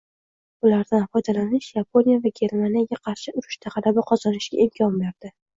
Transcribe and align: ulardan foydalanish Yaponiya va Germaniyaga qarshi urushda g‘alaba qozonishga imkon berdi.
ulardan 0.67 1.03
foydalanish 1.17 1.67
Yaponiya 1.77 2.23
va 2.25 2.31
Germaniyaga 2.41 3.01
qarshi 3.09 3.35
urushda 3.43 3.77
g‘alaba 3.77 4.09
qozonishga 4.13 4.63
imkon 4.67 4.99
berdi. 5.05 5.37